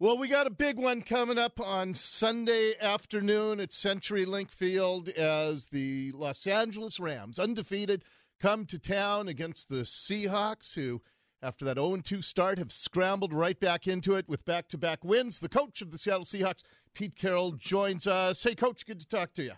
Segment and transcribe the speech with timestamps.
[0.00, 5.66] Well, we got a big one coming up on Sunday afternoon at CenturyLink Field as
[5.66, 8.04] the Los Angeles Rams, undefeated,
[8.38, 11.02] come to town against the Seahawks, who,
[11.42, 15.02] after that 0 2 start, have scrambled right back into it with back to back
[15.02, 15.40] wins.
[15.40, 16.62] The coach of the Seattle Seahawks,
[16.94, 18.40] Pete Carroll, joins us.
[18.40, 19.54] Hey, coach, good to talk to you.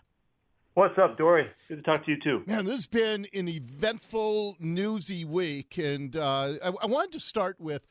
[0.73, 1.51] What's up, Dori?
[1.67, 2.41] Good to talk to you too.
[2.47, 7.59] Man, this has been an eventful, newsy week, and uh, I, I wanted to start
[7.59, 7.87] with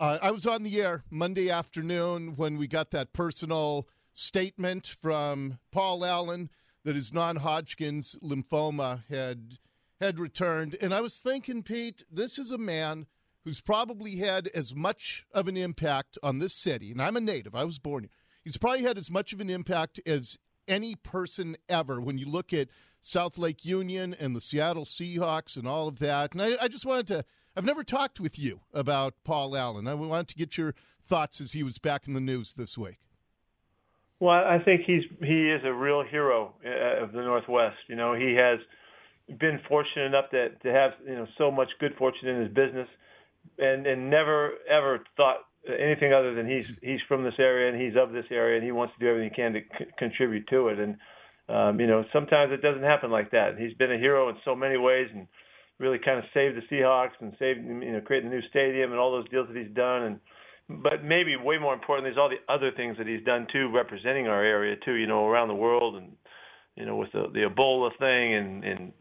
[0.00, 5.58] uh, I was on the air Monday afternoon when we got that personal statement from
[5.70, 6.50] Paul Allen
[6.84, 9.58] that his non-Hodgkin's lymphoma had
[10.00, 13.06] had returned, and I was thinking, Pete, this is a man
[13.44, 17.54] who's probably had as much of an impact on this city, and I'm a native.
[17.54, 18.10] I was born here.
[18.42, 22.52] He's probably had as much of an impact as any person ever when you look
[22.52, 22.68] at
[23.00, 26.32] South Lake Union and the Seattle Seahawks and all of that.
[26.32, 27.24] And I, I just wanted to
[27.56, 29.86] I've never talked with you about Paul Allen.
[29.86, 30.74] I wanted to get your
[31.06, 32.98] thoughts as he was back in the news this week.
[34.20, 37.76] Well, I think he's he is a real hero uh, of the Northwest.
[37.88, 38.60] You know, he has
[39.38, 42.88] been fortunate enough that to have you know so much good fortune in his business,
[43.58, 47.94] and and never ever thought anything other than he's he's from this area and he's
[48.00, 50.68] of this area and he wants to do everything he can to c- contribute to
[50.68, 50.78] it.
[50.78, 50.96] And
[51.48, 53.58] um, you know, sometimes it doesn't happen like that.
[53.58, 55.26] He's been a hero in so many ways and
[55.82, 59.00] really kind of saved the Seahawks and saved you know creating the new stadium and
[59.00, 60.02] all those deals that he's done.
[60.04, 60.20] And
[60.82, 64.28] but maybe way more importantly is all the other things that he's done too representing
[64.28, 66.12] our area too you know around the world and
[66.76, 68.92] you know with the the Ebola thing and and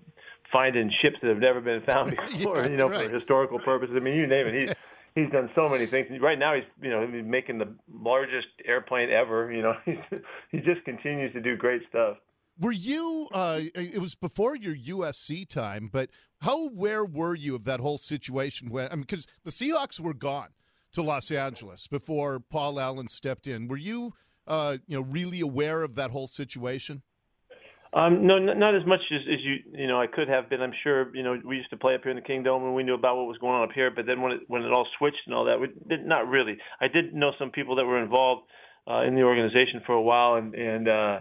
[0.52, 3.08] finding ships that have never been found before yeah, you know right.
[3.08, 3.96] for historical purposes.
[3.96, 4.54] I mean you name it.
[4.54, 4.76] He's
[5.16, 6.08] he's done so many things.
[6.20, 9.76] Right now he's you know he's making the largest airplane ever you know.
[9.86, 10.00] He's
[10.52, 12.18] he just continues to do great stuff
[12.60, 13.28] were you?
[13.34, 16.10] Uh, it was before your USC time, but
[16.42, 18.70] how aware were you of that whole situation?
[18.70, 20.50] When I mean, because the Seahawks were gone
[20.94, 23.68] to Los Angeles before Paul Allen stepped in.
[23.68, 24.14] Were you,
[24.48, 27.02] uh, you know, really aware of that whole situation?
[27.94, 30.62] Um, no, not, not as much as, as you you know I could have been.
[30.62, 32.84] I'm sure you know we used to play up here in the Kingdome and we
[32.84, 33.92] knew about what was going on up here.
[33.92, 35.68] But then when it when it all switched and all that, we
[36.06, 36.58] not really.
[36.80, 38.44] I did know some people that were involved
[38.90, 40.88] uh, in the organization for a while and and.
[40.88, 41.20] uh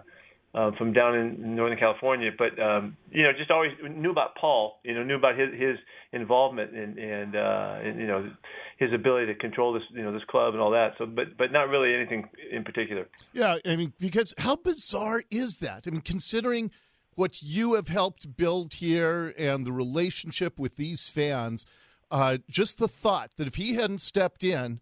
[0.52, 4.80] uh, from down in Northern California, but um, you know, just always knew about Paul.
[4.84, 5.76] You know, knew about his his
[6.12, 8.30] involvement and and, uh, and you know
[8.78, 10.94] his ability to control this you know this club and all that.
[10.98, 13.06] So, but but not really anything in particular.
[13.32, 15.84] Yeah, I mean, because how bizarre is that?
[15.86, 16.72] I mean, considering
[17.14, 21.64] what you have helped build here and the relationship with these fans,
[22.10, 24.80] uh, just the thought that if he hadn't stepped in,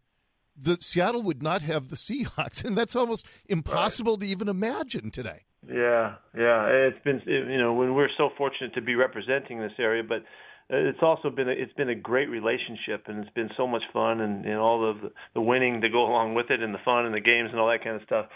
[0.56, 4.20] the Seattle would not have the Seahawks, and that's almost impossible right.
[4.20, 5.42] to even imagine today.
[5.68, 6.66] Yeah, yeah.
[6.66, 10.24] It's been you know when we're so fortunate to be representing this area, but
[10.70, 14.20] it's also been a, it's been a great relationship and it's been so much fun
[14.20, 17.06] and, and all of the, the winning to go along with it and the fun
[17.06, 18.26] and the games and all that kind of stuff.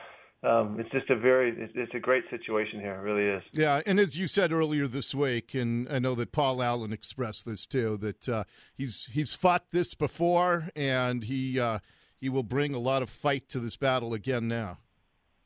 [0.45, 2.95] Um, it's just a very it's, it's a great situation here.
[2.95, 3.43] It really is.
[3.53, 7.47] Yeah, and as you said earlier this week, and I know that Paul Allen expressed
[7.47, 8.45] this too, that uh,
[8.75, 11.79] he's he's fought this before and he uh,
[12.21, 14.79] he will bring a lot of fight to this battle again now.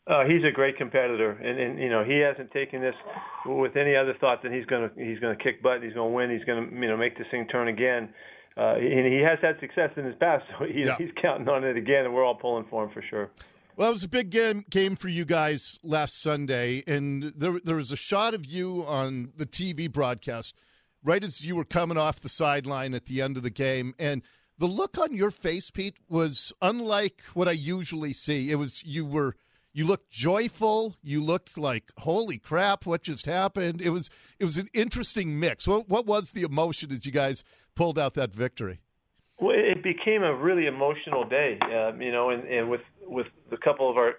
[0.07, 2.95] Uh, he's a great competitor, and, and you know he hasn't taken this
[3.45, 6.11] with any other thought than he's going to he's going to kick butt, he's going
[6.11, 8.09] to win, he's going to you know make this thing turn again.
[8.57, 10.97] Uh, and he has had success in his past, so he, yeah.
[10.97, 13.31] he's counting on it again, and we're all pulling for him for sure.
[13.77, 17.77] Well, it was a big game game for you guys last Sunday, and there there
[17.77, 20.55] was a shot of you on the TV broadcast
[21.03, 24.23] right as you were coming off the sideline at the end of the game, and
[24.59, 28.51] the look on your face, Pete, was unlike what I usually see.
[28.51, 29.35] It was you were
[29.77, 30.97] you looked joyful.
[31.03, 33.83] You looked like, holy crap, what just happened?
[33.83, 35.69] It was it was an interesting mix.
[35.69, 37.45] What what was the emotion as you guys
[37.75, 38.81] pulled out that victory?
[39.39, 43.59] Well, it became a really emotional day, um, you know, and, and with with a
[43.59, 44.15] couple of our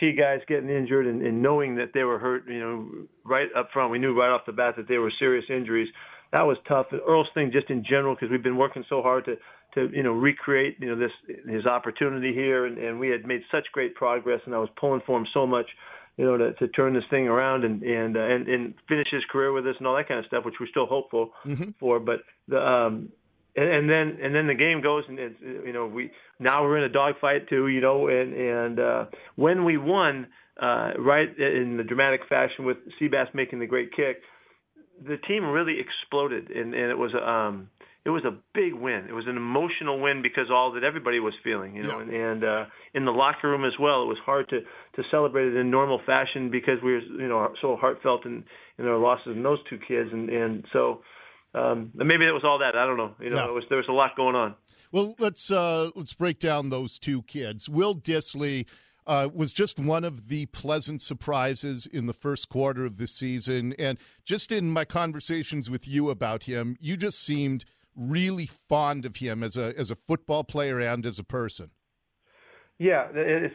[0.00, 2.88] key guys getting injured and, and knowing that they were hurt, you know,
[3.22, 5.88] right up front, we knew right off the bat that they were serious injuries.
[6.32, 6.86] That was tough.
[7.06, 9.36] Earl's thing, just in general, because we've been working so hard to
[9.74, 11.12] to you know recreate you know this
[11.48, 15.02] his opportunity here, and, and we had made such great progress, and I was pulling
[15.06, 15.66] for him so much,
[16.16, 19.22] you know, to, to turn this thing around and and uh, and and finish his
[19.30, 21.70] career with us and all that kind of stuff, which we're still hopeful mm-hmm.
[21.78, 22.00] for.
[22.00, 23.10] But the um,
[23.54, 26.78] and, and then and then the game goes, and it's, you know we now we're
[26.78, 29.04] in a dogfight too, you know, and and uh,
[29.36, 30.28] when we won,
[30.60, 34.22] uh, right in the dramatic fashion with Seabass making the great kick,
[35.06, 37.68] the team really exploded, and and it was um
[38.04, 39.06] it was a big win.
[39.08, 42.02] It was an emotional win because all that everybody was feeling, you know, yeah.
[42.02, 42.64] and, and uh,
[42.94, 44.02] in the locker room as well.
[44.02, 47.52] It was hard to to celebrate it in normal fashion because we were, you know,
[47.60, 48.44] so heartfelt in
[48.78, 51.02] in our losses in those two kids, and and so
[51.54, 52.76] um, maybe it was all that.
[52.76, 53.14] I don't know.
[53.20, 54.54] You know, it was there was a lot going on.
[54.90, 57.68] Well, let's uh, let's break down those two kids.
[57.68, 58.66] Will Dissly
[59.06, 63.74] uh, was just one of the pleasant surprises in the first quarter of the season,
[63.78, 67.64] and just in my conversations with you about him, you just seemed
[67.96, 71.70] really fond of him as a as a football player and as a person.
[72.78, 73.08] Yeah,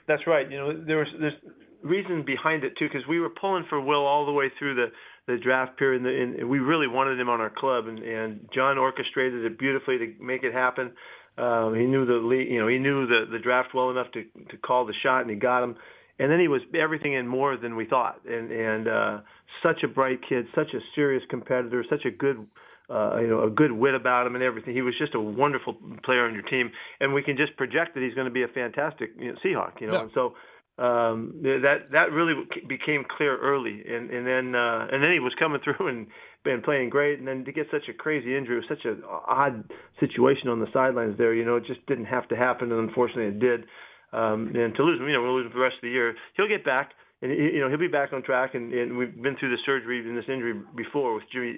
[0.08, 0.50] that's right.
[0.50, 1.34] You know, there was there's
[1.82, 4.88] reason behind it too, because we were pulling for Will all the way through the
[5.28, 8.78] the draft period, and, and we really wanted him on our club, and, and John
[8.78, 10.94] orchestrated it beautifully to make it happen.
[11.38, 14.58] Um, he knew the you know, he knew the the draft well enough to to
[14.58, 15.76] call the shot, and he got him.
[16.20, 19.20] And then he was everything and more than we thought, and and uh,
[19.62, 22.48] such a bright kid, such a serious competitor, such a good
[22.90, 24.74] uh, you know, a good wit about him and everything.
[24.74, 28.04] He was just a wonderful player on your team, and we can just project that
[28.04, 29.82] he's going to be a fantastic you know, Seahawk.
[29.82, 30.02] You know, yeah.
[30.04, 30.36] and so
[30.78, 32.34] um, that that really
[32.68, 36.08] became clear early, and and then uh, and then he was coming through and
[36.46, 39.04] and playing great, and then to get such a crazy injury, it was such an
[39.28, 39.70] odd
[40.00, 41.34] situation on the sidelines there.
[41.34, 43.66] You know, it just didn't have to happen, and unfortunately it did.
[44.14, 45.90] Um, and to lose him, you know, we'll lose him for the rest of the
[45.90, 46.16] year.
[46.38, 46.92] He'll get back,
[47.22, 48.56] and you know he'll be back on track.
[48.56, 51.58] And, and we've been through the surgery and this injury before with Jimmy,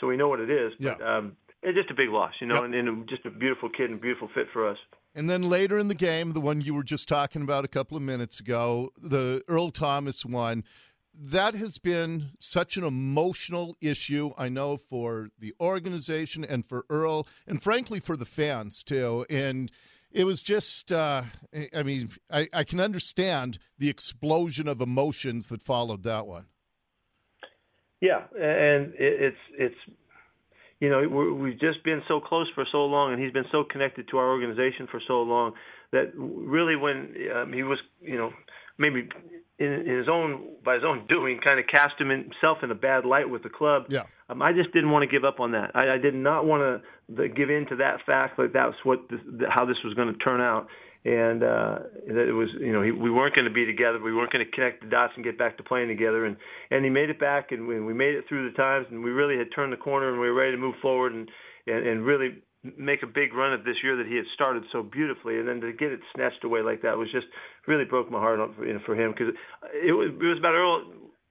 [0.00, 0.72] so we know what it is.
[0.80, 1.16] But, yeah.
[1.16, 2.64] Um, it's just a big loss, you know, yep.
[2.64, 4.78] and, and just a beautiful kid and beautiful fit for us.
[5.14, 7.96] And then later in the game, the one you were just talking about a couple
[7.96, 10.64] of minutes ago, the Earl Thomas one,
[11.12, 17.26] that has been such an emotional issue, I know, for the organization and for Earl,
[17.46, 19.26] and frankly for the fans too.
[19.28, 19.70] And
[20.12, 21.22] it was just, uh,
[21.74, 26.46] I mean, I, I can understand the explosion of emotions that followed that one.
[28.00, 29.74] Yeah, and it's it's
[30.80, 34.08] you know, we've just been so close for so long, and he's been so connected
[34.10, 35.52] to our organization for so long
[35.92, 38.32] that really, when um, he was, you know,
[38.80, 39.08] maybe
[39.58, 42.74] in, in his own by his own doing, kind of cast him himself in a
[42.74, 43.84] bad light with the club.
[43.88, 44.04] Yeah.
[44.28, 45.72] Um, I just didn't want to give up on that.
[45.74, 46.82] I, I did not want
[47.16, 50.12] to give in to that fact, that like was what this, how this was going
[50.12, 50.68] to turn out
[51.04, 51.78] and uh,
[52.08, 53.98] that it was you know he, we weren't going to be together.
[53.98, 56.26] We weren't going to connect the dots and get back to playing together.
[56.26, 56.36] And
[56.70, 59.10] and he made it back, and we, we made it through the times, and we
[59.10, 61.30] really had turned the corner, and we were ready to move forward and
[61.66, 64.82] and, and really make a big run at this year that he had started so
[64.82, 67.26] beautifully, and then to get it snatched away like that was just
[67.66, 69.34] really broke my heart for, you know, for him because
[69.72, 70.84] it was it was about Earl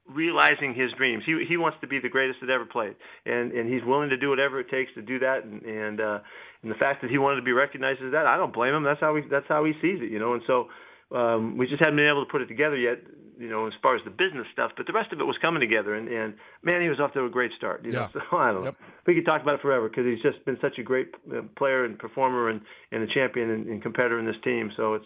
[0.10, 1.24] realizing his dreams.
[1.26, 2.96] He he wants to be the greatest that ever played,
[3.26, 5.46] and and he's willing to do whatever it takes to do that.
[5.46, 6.20] And and uh,
[6.64, 8.84] and the fact that he wanted to be recognized as that, I don't blame him.
[8.84, 10.34] That's how he that's how he sees it, you know.
[10.34, 10.68] And so
[11.16, 13.00] um, we just haven't been able to put it together yet,
[13.40, 14.72] you know, as far as the business stuff.
[14.78, 17.26] But the rest of it was coming together, and and man, he was off to
[17.26, 17.86] a great start.
[17.86, 18.22] You know, yeah.
[18.30, 18.66] so I don't know.
[18.66, 18.76] Yep.
[19.08, 21.86] We could talk about it forever because he's just been such a great uh, player
[21.86, 24.72] and performer and and a champion and, and competitor in this team.
[24.76, 25.06] So it's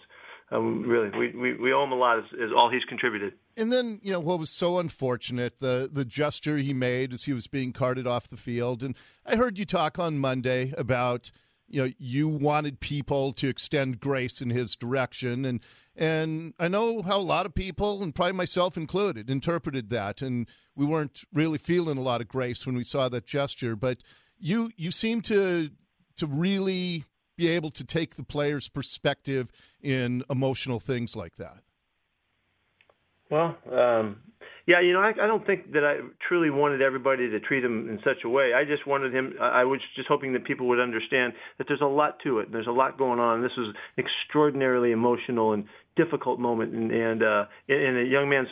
[0.51, 3.33] um, really, we, we, we owe him a lot as, as all he's contributed.
[3.57, 7.33] And then, you know, what was so unfortunate, the, the gesture he made as he
[7.33, 8.83] was being carted off the field.
[8.83, 8.95] And
[9.25, 11.31] I heard you talk on Monday about,
[11.67, 15.45] you know, you wanted people to extend grace in his direction.
[15.45, 15.61] And,
[15.95, 20.21] and I know how a lot of people, and probably myself included, interpreted that.
[20.21, 23.75] And we weren't really feeling a lot of grace when we saw that gesture.
[23.75, 23.99] But
[24.37, 25.69] you, you seem to,
[26.17, 27.05] to really
[27.37, 29.51] be able to take the player's perspective
[29.81, 31.59] in emotional things like that?
[33.29, 34.17] Well, um,
[34.65, 35.97] yeah, you know, I, I don't think that I
[36.27, 38.53] truly wanted everybody to treat him in such a way.
[38.53, 39.33] I just wanted him.
[39.41, 42.45] I was just hoping that people would understand that there's a lot to it.
[42.45, 43.41] And there's a lot going on.
[43.41, 45.65] This was extraordinarily emotional and
[45.97, 48.47] difficult moment, and, and uh, in, in a young man's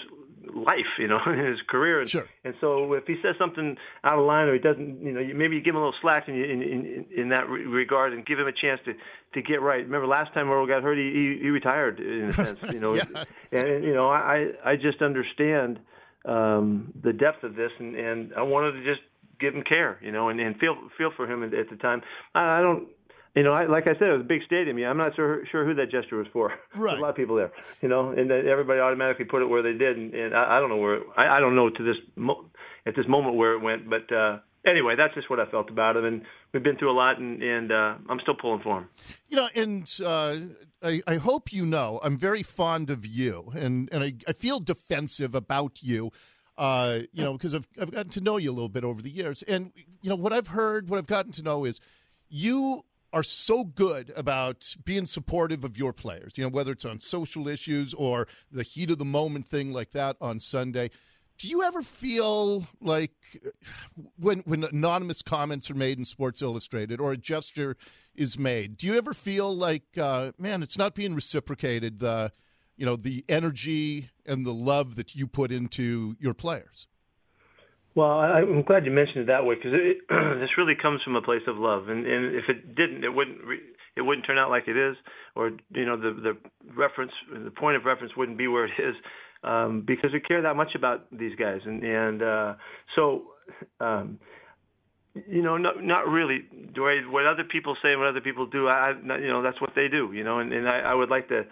[0.53, 2.01] life, you know, in his career.
[2.01, 2.27] And, sure.
[2.43, 5.55] and so if he says something out of line or he doesn't, you know, maybe
[5.55, 8.39] you give him a little slack in in in, in that re- regard and give
[8.39, 8.93] him a chance to
[9.33, 9.83] to get right.
[9.83, 12.93] Remember last time Earl got hurt, he he, he retired in a sense, you know.
[12.93, 13.03] yeah.
[13.51, 15.79] And, and you know, I I just understand
[16.25, 19.01] um the depth of this, and and I wanted to just
[19.39, 22.01] give him care, you know, and and feel feel for him at, at the time.
[22.35, 22.87] I, I don't
[23.35, 24.77] you know, I, like I said, it was a big stadium.
[24.77, 26.49] Yeah, I'm not sure sure who that gesture was for.
[26.75, 26.91] Right.
[26.91, 29.63] There's a lot of people there, you know, and then everybody automatically put it where
[29.63, 30.95] they did, and, and I, I don't know where.
[30.95, 32.45] It, I, I don't know to this mo-
[32.85, 35.95] at this moment where it went, but uh, anyway, that's just what I felt about
[35.95, 36.21] him, and
[36.53, 38.89] we've been through a lot, and, and uh, I'm still pulling for him.
[39.29, 40.37] You know, and uh,
[40.83, 44.59] I, I hope you know I'm very fond of you, and and I, I feel
[44.59, 46.11] defensive about you.
[46.57, 49.09] Uh, you know, because I've I've gotten to know you a little bit over the
[49.09, 49.71] years, and
[50.01, 51.79] you know what I've heard, what I've gotten to know is
[52.29, 56.99] you are so good about being supportive of your players, you know, whether it's on
[56.99, 60.89] social issues or the heat of the moment thing like that on Sunday.
[61.37, 63.11] Do you ever feel like
[64.19, 67.77] when when anonymous comments are made in Sports Illustrated or a gesture
[68.15, 72.31] is made, do you ever feel like uh, man, it's not being reciprocated the
[72.77, 76.87] you know the energy and the love that you put into your players?
[77.95, 79.71] Well, I, I'm glad you mentioned it that way because
[80.39, 83.43] this really comes from a place of love, and, and if it didn't, it wouldn't
[83.43, 83.59] re,
[83.97, 84.95] it wouldn't turn out like it is,
[85.35, 86.37] or you know the the
[86.73, 88.95] reference, the point of reference wouldn't be where it is,
[89.43, 92.53] um, because we care that much about these guys, and and uh,
[92.95, 93.23] so.
[93.79, 94.19] Um,
[95.27, 96.39] you know, not not really.
[96.73, 99.59] Do I, what other people say and what other people do, I, you know, that's
[99.59, 100.13] what they do.
[100.13, 101.43] You know, and, and I, I would like to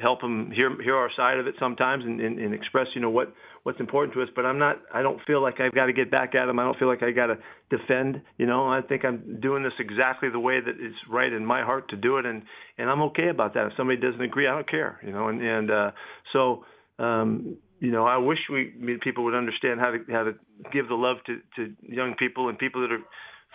[0.00, 3.10] help them hear hear our side of it sometimes and, and, and express you know
[3.10, 3.32] what
[3.62, 6.10] what's important to us but i'm not i don't feel like i've got to get
[6.10, 7.36] back at them i don't feel like i got to
[7.70, 8.68] defend you know?
[8.68, 11.96] I think i'm doing this exactly the way that it's right in my heart to
[11.96, 12.42] do it and
[12.78, 13.66] and i'm okay about that.
[13.66, 15.28] If somebody doesn't agree i don't care you know?
[15.28, 15.90] And and uh
[16.32, 16.64] so
[16.98, 20.32] um you know i wish we people would understand how to how to
[20.72, 23.02] give the love to to young people and people that are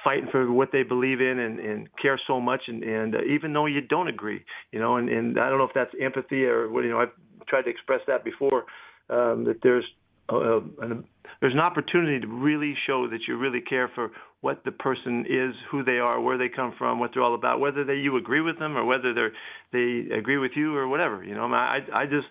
[0.05, 2.61] fighting for what they believe in and, and care so much.
[2.67, 5.65] And, and uh, even though you don't agree, you know, and, and I don't know
[5.65, 7.11] if that's empathy or what, you know, I've
[7.47, 8.63] tried to express that before,
[9.09, 9.83] um, that there's,
[10.31, 11.03] uh, an,
[11.41, 15.53] there's an opportunity to really show that you really care for what the person is,
[15.71, 18.41] who they are, where they come from, what they're all about, whether they, you agree
[18.41, 19.33] with them or whether they're,
[19.73, 22.27] they agree with you or whatever, you know, I, I just,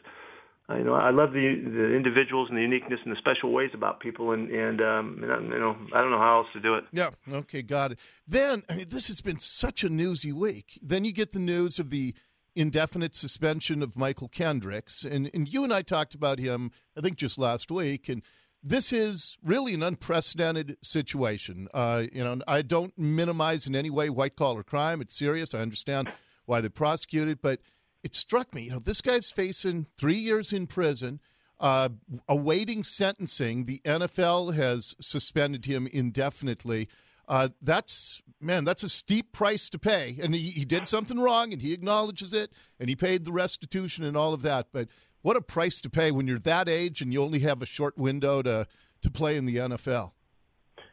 [0.71, 4.01] you know, I love the the individuals and the uniqueness and the special ways about
[4.01, 6.75] people, and and um, and I, you know, I don't know how else to do
[6.75, 6.85] it.
[6.91, 7.11] Yeah.
[7.31, 7.61] Okay.
[7.61, 7.99] Got it.
[8.27, 10.79] Then I mean, this has been such a newsy week.
[10.83, 12.15] Then you get the news of the
[12.57, 17.17] indefinite suspension of Mychal Kendricks, and and you and I talked about him, I think,
[17.17, 18.23] just last week, and.
[18.67, 21.69] This is really an unprecedented situation.
[21.75, 25.03] Uh, you know, I don't minimize in any way white collar crime.
[25.03, 25.53] It's serious.
[25.53, 26.11] I understand
[26.47, 27.61] why they prosecuted, but
[28.05, 31.19] it struck me, you know, this guy's facing three years in prison,
[31.59, 31.89] uh,
[32.29, 33.65] awaiting sentencing.
[33.65, 36.89] The NFL has suspended him indefinitely.
[37.27, 40.19] Uh, that's man, that's a steep price to pay.
[40.23, 44.05] And he, he did something wrong, and he acknowledges it, and he paid the restitution
[44.05, 44.67] and all of that.
[44.71, 44.89] But
[45.23, 47.97] what a price to pay when you're that age and you only have a short
[47.97, 48.67] window to
[49.01, 50.13] to play in the NFL.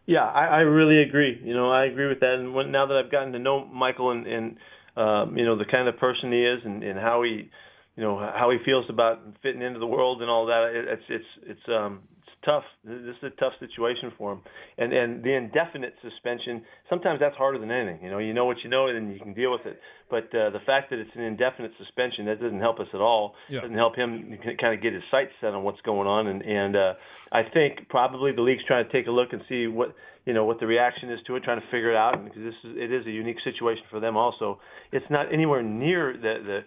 [0.06, 1.40] Yeah, I, I really agree.
[1.44, 2.36] You know, I agree with that.
[2.36, 4.58] And when, now that I've gotten to know Michael and, and
[4.96, 7.50] um, you know, the kind of person he is and, and how he,
[7.96, 10.72] you know, how he feels about fitting into the world and all that.
[10.74, 12.64] It, it's it's it's um it's tough.
[12.84, 14.42] This is a tough situation for him.
[14.78, 18.04] And and the indefinite suspension, sometimes that's harder than anything.
[18.04, 19.80] You know, you know what you know and you can deal with it.
[20.10, 23.36] But uh, the fact that it's an indefinite suspension, that doesn't help us at all.
[23.50, 23.62] Yeah.
[23.62, 26.28] Doesn't help him kind of get his sights set on what's going on.
[26.28, 26.94] And and uh,
[27.32, 29.96] I think probably the league's trying to take a look and see what
[30.26, 32.54] you know what the reaction is to it, trying to figure it out, because this
[32.64, 34.18] is it is a unique situation for them.
[34.18, 34.60] Also,
[34.92, 36.60] it's not anywhere near the the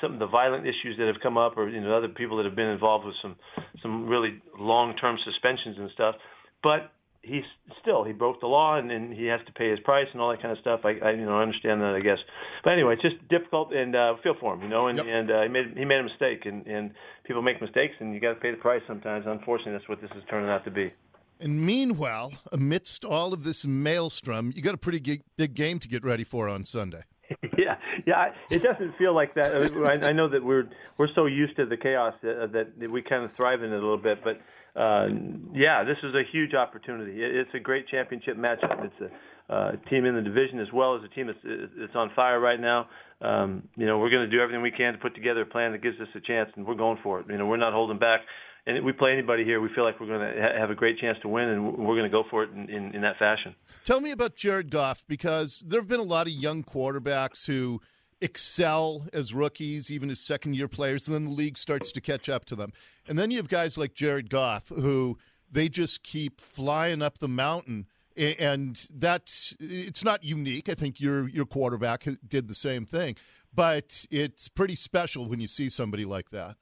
[0.00, 2.46] some of the violent issues that have come up, or you know other people that
[2.46, 3.36] have been involved with some
[3.82, 6.14] some really long term suspensions and stuff.
[6.62, 7.44] But he's
[7.80, 10.30] still he broke the law and, and he has to pay his price and all
[10.30, 10.80] that kind of stuff.
[10.84, 12.18] I, I you know I understand that I guess,
[12.64, 14.88] but anyway, it's just difficult and uh, feel for him, you know.
[14.88, 15.06] And yep.
[15.08, 16.92] and uh, he made he made a mistake and and
[17.24, 19.24] people make mistakes and you got to pay the price sometimes.
[19.26, 20.92] Unfortunately, that's what this is turning out to be.
[21.40, 25.88] And meanwhile, amidst all of this maelstrom, you got a pretty big, big game to
[25.88, 27.02] get ready for on Sunday.
[27.58, 27.76] yeah,
[28.06, 28.32] yeah.
[28.48, 29.72] It doesn't feel like that.
[29.76, 33.24] I, I know that we're we're so used to the chaos that, that we kind
[33.24, 34.22] of thrive in it a little bit.
[34.22, 34.40] But
[34.74, 35.06] uh,
[35.52, 37.20] yeah, this is a huge opportunity.
[37.22, 38.84] It's a great championship matchup.
[38.84, 39.12] It's
[39.50, 41.38] a uh, team in the division as well as a team that's,
[41.78, 42.88] that's on fire right now.
[43.20, 45.72] Um, you know, we're going to do everything we can to put together a plan
[45.72, 47.26] that gives us a chance, and we're going for it.
[47.28, 48.20] You know, we're not holding back
[48.66, 51.18] and we play anybody here, we feel like we're going to have a great chance
[51.22, 53.54] to win, and we're going to go for it in, in, in that fashion.
[53.84, 57.80] Tell me about Jared Goff because there have been a lot of young quarterbacks who
[58.22, 62.28] excel as rookies, even as second year players, and then the league starts to catch
[62.28, 62.72] up to them.
[63.08, 65.18] And then you have guys like Jared Goff who
[65.50, 67.86] they just keep flying up the mountain.
[68.16, 70.68] And that it's not unique.
[70.68, 73.16] I think your your quarterback did the same thing,
[73.54, 76.56] but it's pretty special when you see somebody like that.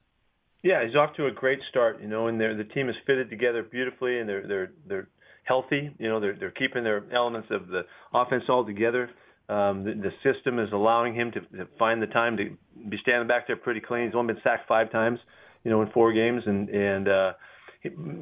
[0.63, 3.63] Yeah, he's off to a great start, you know, and the team is fitted together
[3.63, 5.09] beautifully, and they're they're they're
[5.43, 5.93] healthy.
[5.99, 7.81] You know, they're they're keeping their elements of the
[8.13, 9.09] offense all together.
[9.51, 12.55] Um, the, the system is allowing him to, to find the time to
[12.89, 14.05] be standing back there pretty clean.
[14.05, 15.19] He's only been sacked five times,
[15.65, 17.31] you know, in four games, and and uh,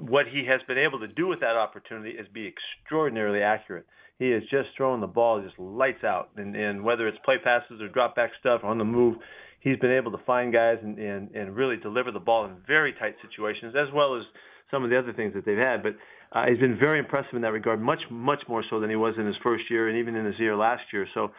[0.09, 3.85] what he has been able to do with that opportunity is be extraordinarily accurate.
[4.17, 7.79] He is just throwing the ball just lights out, and and whether it's play passes
[7.79, 9.17] or drop back stuff on the move,
[9.59, 12.93] he's been able to find guys and, and, and really deliver the ball in very
[12.93, 14.23] tight situations, as well as
[14.71, 15.83] some of the other things that they've had.
[15.83, 15.95] But
[16.31, 19.15] uh, he's been very impressive in that regard, much much more so than he was
[19.17, 21.07] in his first year and even in his year last year.
[21.13, 21.31] So.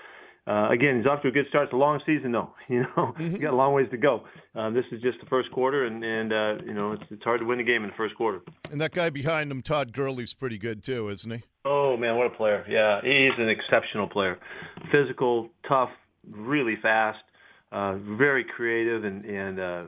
[0.47, 1.65] Uh, again, he's off to a good start.
[1.65, 2.55] It's a long season, though.
[2.69, 3.31] You know, mm-hmm.
[3.33, 4.25] he's got a long ways to go.
[4.55, 7.41] Um, this is just the first quarter, and and uh, you know it's it's hard
[7.41, 8.41] to win a game in the first quarter.
[8.71, 11.43] And that guy behind him, Todd Gurley's pretty good too, isn't he?
[11.67, 12.65] Oh man, what a player!
[12.69, 14.39] Yeah, he's an exceptional player.
[14.91, 15.91] Physical, tough,
[16.27, 17.19] really fast
[17.73, 19.85] uh, very creative and, and uh,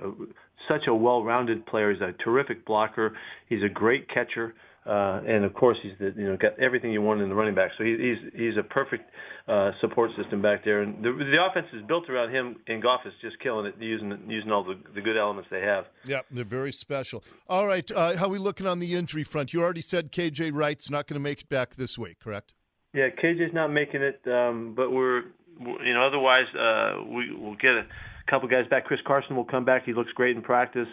[0.69, 1.93] such a well-rounded player.
[1.93, 3.17] He's a terrific blocker.
[3.49, 4.55] He's a great catcher.
[4.85, 7.55] Uh, and of course he's the, you know got everything you want in the running
[7.55, 7.71] back.
[7.79, 9.09] So he, he's he's a perfect
[9.47, 12.57] uh, support system back there, and the, the offense is built around him.
[12.67, 15.85] And Goff is just killing it, using using all the, the good elements they have.
[16.05, 17.23] Yeah, they're very special.
[17.49, 19.53] All right, uh, how are we looking on the injury front?
[19.53, 22.55] You already said KJ Wright's not going to make it back this week, correct?
[22.93, 25.23] Yeah, KJ's not making it, um, but we're
[25.61, 27.87] you know otherwise uh, we will get a
[28.29, 28.85] couple guys back.
[28.87, 29.85] Chris Carson will come back.
[29.85, 30.89] He looks great in practice.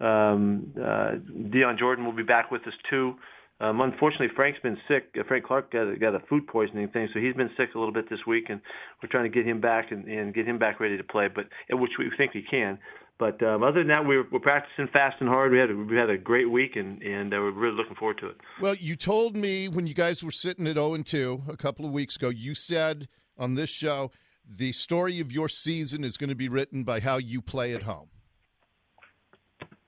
[0.00, 1.12] Um, uh,
[1.50, 3.14] Dion Jordan will be back with us too.
[3.60, 5.14] Um, unfortunately, Frank's been sick.
[5.18, 7.94] Uh, Frank Clark got, got a food poisoning thing, so he's been sick a little
[7.94, 8.60] bit this week, and
[9.02, 11.28] we're trying to get him back and, and get him back ready to play.
[11.32, 12.78] But which we think we can.
[13.16, 15.52] But um, other than that, we're, we're practicing fast and hard.
[15.52, 18.18] We had a, we had a great week, and and uh, we're really looking forward
[18.18, 18.36] to it.
[18.60, 21.86] Well, you told me when you guys were sitting at 0 and 2 a couple
[21.86, 23.06] of weeks ago, you said
[23.38, 24.10] on this show
[24.58, 27.82] the story of your season is going to be written by how you play at
[27.82, 28.08] home.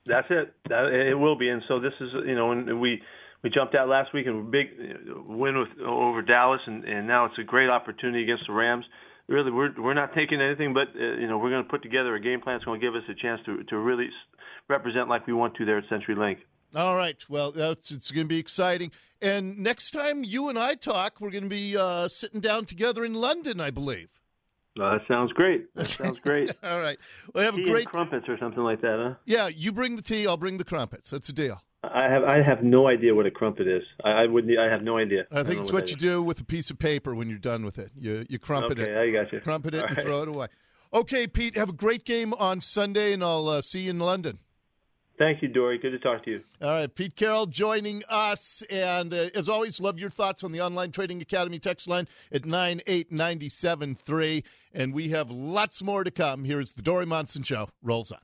[0.07, 0.53] That's it.
[0.69, 1.49] That, it will be.
[1.49, 3.01] And so this is, you know, and we
[3.43, 4.67] we jumped out last week and big
[5.27, 8.85] win with over Dallas, and and now it's a great opportunity against the Rams.
[9.27, 12.15] Really, we're we're not taking anything, but uh, you know, we're going to put together
[12.15, 14.09] a game plan that's going to give us a chance to to really
[14.69, 16.37] represent like we want to there at CenturyLink.
[16.75, 17.23] All right.
[17.29, 18.91] Well, it's going to be exciting.
[19.21, 23.05] And next time you and I talk, we're going to be uh, sitting down together
[23.05, 24.09] in London, I believe.
[24.79, 25.65] Uh, that sounds great.
[25.75, 26.51] That sounds great.
[26.63, 26.97] All right.
[27.33, 29.15] Well, have tea a great crumpets or something like that, huh?
[29.25, 31.09] Yeah, you bring the tea, I'll bring the crumpets.
[31.09, 31.61] That's a deal.
[31.83, 33.83] I have I have no idea what a crumpet is.
[34.03, 34.57] I, I wouldn't.
[34.57, 35.25] I have no idea.
[35.31, 37.37] I think I it's what, what you do with a piece of paper when you're
[37.37, 37.91] done with it.
[37.95, 38.97] You you crumpet okay, it.
[38.97, 39.39] I got you.
[39.39, 40.05] Crumpet it All and right.
[40.05, 40.47] throw it away.
[40.93, 41.55] Okay, Pete.
[41.55, 44.39] Have a great game on Sunday, and I'll uh, see you in London.
[45.17, 45.79] Thank you, Dori.
[45.79, 46.43] Good to talk to you.
[46.61, 48.63] All right, Pete Carroll joining us.
[48.69, 52.45] And uh, as always, love your thoughts on the Online Trading Academy text line at
[52.45, 54.43] 98973.
[54.73, 56.43] And we have lots more to come.
[56.43, 57.67] Here's the Dori Monson Show.
[57.81, 58.19] Rolls on.